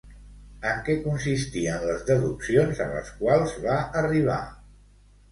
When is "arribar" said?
4.01-4.39